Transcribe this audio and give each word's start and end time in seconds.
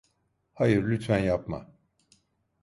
Hayır, 0.53 0.87
lütfen 0.87 1.19
yapma! 1.19 1.67